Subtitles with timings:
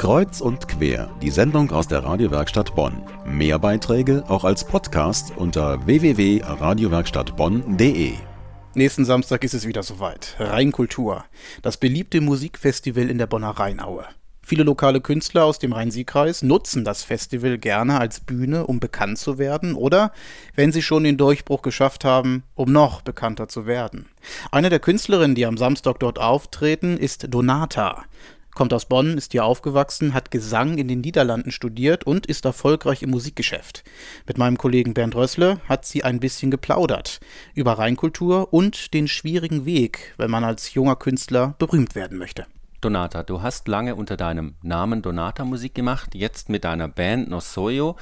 [0.00, 3.02] Kreuz und quer, die Sendung aus der Radiowerkstatt Bonn.
[3.26, 8.14] Mehr Beiträge auch als Podcast unter www.radiowerkstattbonn.de.
[8.72, 10.36] Nächsten Samstag ist es wieder soweit.
[10.38, 11.26] Rheinkultur,
[11.60, 14.06] das beliebte Musikfestival in der Bonner Rheinaue.
[14.40, 19.36] Viele lokale Künstler aus dem Rhein-Sieg-Kreis nutzen das Festival gerne als Bühne, um bekannt zu
[19.36, 20.12] werden oder,
[20.54, 24.08] wenn sie schon den Durchbruch geschafft haben, um noch bekannter zu werden.
[24.50, 28.04] Eine der Künstlerinnen, die am Samstag dort auftreten, ist Donata
[28.54, 33.02] kommt aus Bonn, ist hier aufgewachsen, hat Gesang in den Niederlanden studiert und ist erfolgreich
[33.02, 33.84] im Musikgeschäft.
[34.26, 37.20] Mit meinem Kollegen Bernd Rössle hat sie ein bisschen geplaudert
[37.54, 42.46] über Rheinkultur und den schwierigen Weg, wenn man als junger Künstler berühmt werden möchte.
[42.80, 47.96] Donata, du hast lange unter deinem Namen Donata Musik gemacht, jetzt mit deiner Band Nosoyo.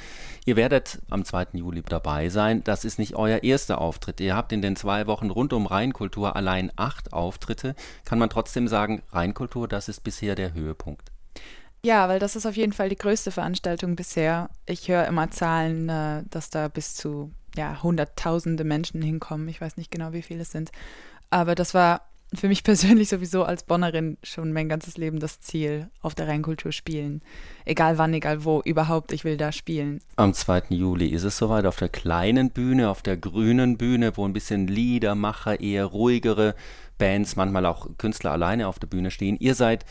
[0.45, 1.49] Ihr werdet am 2.
[1.55, 2.63] Juli dabei sein.
[2.63, 4.21] Das ist nicht euer erster Auftritt.
[4.21, 7.75] Ihr habt in den zwei Wochen rund um Rheinkultur allein acht Auftritte.
[8.05, 11.11] Kann man trotzdem sagen, Rheinkultur, das ist bisher der Höhepunkt?
[11.83, 14.51] Ja, weil das ist auf jeden Fall die größte Veranstaltung bisher.
[14.67, 19.49] Ich höre immer Zahlen, äh, dass da bis zu ja, hunderttausende Menschen hinkommen.
[19.49, 20.71] Ich weiß nicht genau, wie viele es sind.
[21.31, 25.89] Aber das war für mich persönlich sowieso als Bonnerin schon mein ganzes Leben das Ziel,
[26.01, 27.23] auf der Rheinkultur spielen.
[27.65, 30.01] Egal wann, egal wo, überhaupt, ich will da spielen.
[30.17, 30.65] Am 2.
[30.71, 34.67] Juli ist es soweit auf der kleinen Bühne, auf der grünen Bühne, wo ein bisschen
[34.67, 36.55] Liedermacher, eher ruhigere
[36.99, 39.37] Bands, manchmal auch Künstler alleine auf der Bühne stehen.
[39.39, 39.85] Ihr seid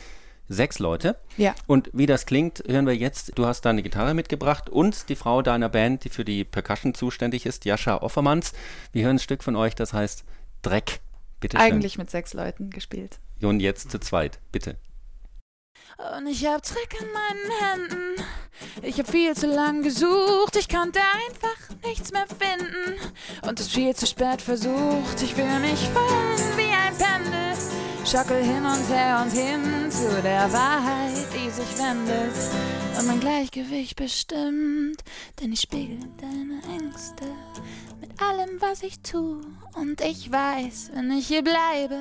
[0.48, 1.16] sechs Leute.
[1.36, 1.54] Ja.
[1.66, 3.32] Und wie das klingt, hören wir jetzt.
[3.38, 7.46] Du hast deine Gitarre mitgebracht und die Frau deiner Band, die für die Percussion zuständig
[7.46, 8.52] ist, Jascha Offermanns.
[8.92, 10.24] Wir hören ein Stück von euch, das heißt
[10.62, 11.00] Dreck.
[11.40, 13.20] Bitte Eigentlich mit sechs Leuten gespielt.
[13.42, 14.76] Und jetzt zu zweit, bitte.
[16.16, 18.24] Und ich hab Dreck in meinen Händen.
[18.82, 20.56] Ich hab viel zu lang gesucht.
[20.56, 22.98] Ich konnte einfach nichts mehr finden.
[23.42, 25.22] Und es viel zu spät versucht.
[25.22, 27.56] Ich fühle mich fallen wie ein Pendel.
[28.04, 32.77] Schockel hin und her und hin zu der Wahrheit, die sich wendet.
[32.98, 35.04] Und mein Gleichgewicht bestimmt.
[35.40, 37.24] Denn ich spiegel deine Ängste
[38.00, 39.40] mit allem, was ich tu.
[39.74, 42.00] Und ich weiß, wenn ich hier bleibe,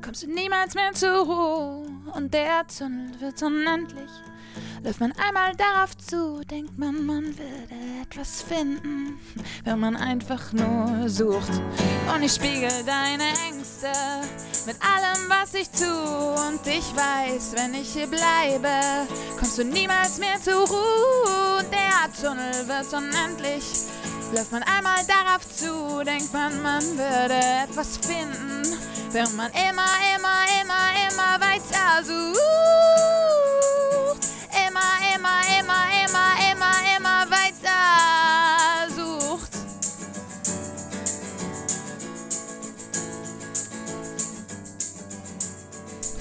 [0.00, 1.86] kommst du niemals mehr zur Ruhe.
[2.14, 4.10] Und der Tunnel wird unendlich.
[4.82, 9.20] Läuft man einmal darauf zu, denkt man, man würde etwas finden,
[9.64, 11.50] wenn man einfach nur sucht.
[12.14, 13.92] Und ich spiegel deine Ängste
[14.64, 15.84] mit allem, was ich tu.
[15.84, 18.70] Und ich weiß, wenn ich hier bleibe,
[19.38, 21.58] kommst du niemals mehr zur Ruhe.
[21.58, 23.64] Und der Tunnel wird unendlich.
[24.34, 28.62] Läuft man einmal darauf zu, denkt man, man würde etwas finden,
[29.12, 30.49] wenn man immer, immer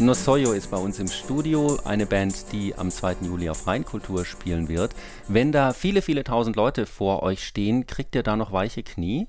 [0.02, 3.18] Nosoyo ist bei uns im Studio, eine Band, die am 2.
[3.24, 4.96] Juli auf Rheinkultur spielen wird.
[5.28, 9.28] Wenn da viele, viele tausend Leute vor euch stehen, kriegt ihr da noch weiche Knie?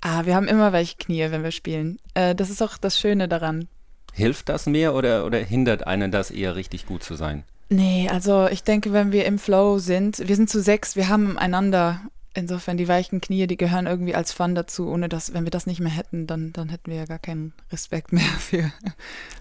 [0.00, 1.98] Ah, wir haben immer weiche Knie, wenn wir spielen.
[2.14, 3.66] Äh, das ist auch das Schöne daran.
[4.12, 7.42] Hilft das mehr oder, oder hindert einen das eher richtig gut zu sein?
[7.68, 11.36] Nee, also ich denke, wenn wir im Flow sind, wir sind zu sechs, wir haben
[11.36, 12.00] einander.
[12.34, 14.88] Insofern die weichen Knie, die gehören irgendwie als Fun dazu.
[14.88, 17.52] Ohne dass, wenn wir das nicht mehr hätten, dann, dann hätten wir ja gar keinen
[17.72, 18.72] Respekt mehr für,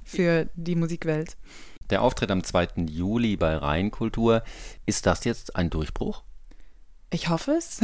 [0.03, 1.37] für die Musikwelt.
[1.89, 2.85] Der Auftritt am 2.
[2.89, 4.43] Juli bei Rheinkultur,
[4.85, 6.23] ist das jetzt ein Durchbruch?
[7.09, 7.79] Ich hoffe es.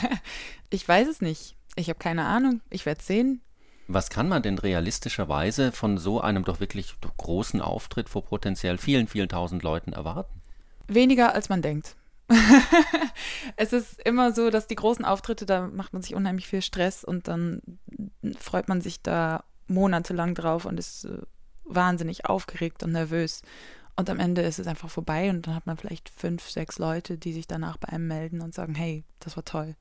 [0.70, 1.56] ich weiß es nicht.
[1.76, 2.60] Ich habe keine Ahnung.
[2.68, 3.40] Ich werde sehen.
[3.88, 9.08] Was kann man denn realistischerweise von so einem doch wirklich großen Auftritt vor potenziell vielen,
[9.08, 10.40] vielen tausend Leuten erwarten?
[10.86, 11.96] Weniger als man denkt.
[13.56, 17.04] es ist immer so, dass die großen Auftritte, da macht man sich unheimlich viel Stress
[17.04, 17.60] und dann
[18.38, 21.18] freut man sich da monatelang drauf und ist äh,
[21.64, 23.42] wahnsinnig aufgeregt und nervös.
[23.96, 27.18] Und am Ende ist es einfach vorbei und dann hat man vielleicht fünf, sechs Leute,
[27.18, 29.76] die sich danach bei einem melden und sagen, hey, das war toll.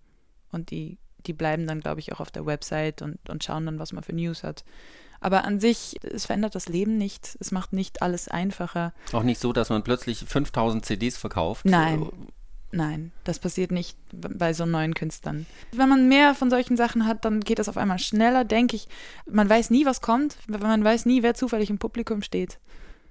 [0.52, 3.80] Und die, die bleiben dann, glaube ich, auch auf der Website und, und schauen dann,
[3.80, 4.66] was man für News hat.
[5.22, 7.38] Aber an sich, es verändert das Leben nicht.
[7.40, 8.94] Es macht nicht alles einfacher.
[9.12, 11.66] Auch nicht so, dass man plötzlich 5000 CDs verkauft.
[11.66, 12.10] Nein.
[12.72, 15.48] Nein, das passiert nicht bei so neuen Künstlern.
[15.72, 18.88] Wenn man mehr von solchen Sachen hat, dann geht das auf einmal schneller, denke ich.
[19.26, 22.60] Man weiß nie, was kommt, man weiß nie, wer zufällig im Publikum steht.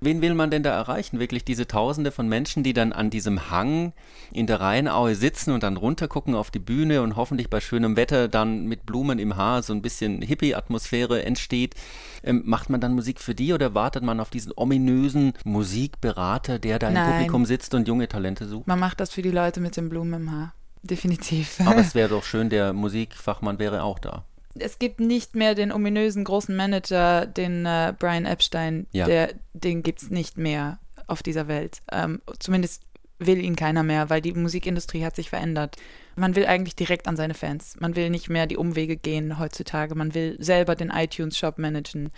[0.00, 1.18] Wen will man denn da erreichen?
[1.18, 3.92] Wirklich diese Tausende von Menschen, die dann an diesem Hang
[4.32, 8.28] in der Rheinaue sitzen und dann runtergucken auf die Bühne und hoffentlich bei schönem Wetter
[8.28, 11.74] dann mit Blumen im Haar so ein bisschen Hippie-Atmosphäre entsteht.
[12.22, 16.78] Ähm, macht man dann Musik für die oder wartet man auf diesen ominösen Musikberater, der
[16.78, 17.04] da Nein.
[17.04, 18.68] im Publikum sitzt und junge Talente sucht?
[18.68, 20.54] Man macht das für die Leute mit den Blumen im Haar.
[20.82, 21.60] Definitiv.
[21.64, 24.24] Aber es wäre doch schön, der Musikfachmann wäre auch da.
[24.60, 29.06] Es gibt nicht mehr den ominösen großen Manager, den äh, Brian Epstein, Ja.
[29.06, 30.78] der, den gibt es nicht mehr.
[31.06, 31.80] auf dieser Welt.
[31.90, 32.82] Ähm, zumindest
[33.18, 35.76] will ihn keiner mehr, weil die Musikindustrie hat sich verändert.
[36.16, 37.76] Man will eigentlich direkt an seine Fans.
[37.80, 39.94] Man will nicht mehr die Umwege gehen heutzutage.
[39.94, 42.10] Man will selber den iTunes-Shop managen.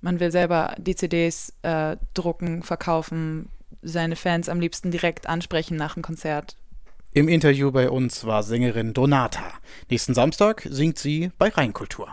[0.00, 3.48] Man will selber die CDs äh, drucken, verkaufen,
[3.82, 6.56] seine Fans am liebsten direkt ansprechen nach dem Konzert.
[7.14, 9.52] Im Interview bei uns war Sängerin Donata.
[9.90, 12.08] Nächsten Samstag singt sie bei Rheinkultur.